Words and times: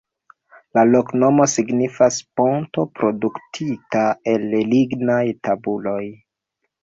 La 0.77 0.83
loknomo 0.91 1.45
signifas: 1.55 2.17
"ponto 2.39 2.85
produktita 2.99 4.01
el 4.33 4.49
lignaj 4.73 5.21
tabuloj". 5.49 6.01